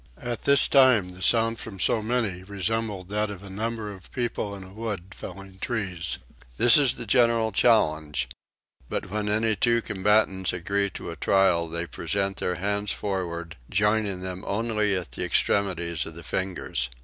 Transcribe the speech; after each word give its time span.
At 0.17 0.45
this 0.45 0.67
time 0.67 1.09
the 1.09 1.21
sound 1.21 1.59
from 1.59 1.79
so 1.79 2.01
many 2.01 2.41
resembled 2.41 3.09
that 3.09 3.29
of 3.29 3.43
a 3.43 3.51
number 3.51 3.91
of 3.91 4.11
people 4.11 4.55
in 4.55 4.63
a 4.63 4.73
wood 4.73 5.13
felling 5.13 5.59
trees. 5.59 6.17
This 6.57 6.75
is 6.75 6.95
the 6.95 7.05
general 7.05 7.51
challenge; 7.51 8.27
but 8.89 9.11
when 9.11 9.29
any 9.29 9.55
two 9.55 9.79
combatants 9.83 10.53
agree 10.53 10.89
to 10.89 11.11
a 11.11 11.15
trial 11.15 11.67
they 11.67 11.85
present 11.85 12.37
their 12.37 12.55
hands 12.55 12.91
forward, 12.91 13.57
joining 13.69 14.21
them 14.21 14.43
only 14.47 14.97
by 14.97 15.05
the 15.11 15.23
extremities 15.23 16.03
of 16.07 16.15
the 16.15 16.23
fingers. 16.23 16.89